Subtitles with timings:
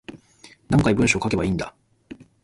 [0.67, 1.75] 何回文章書けばいいんだ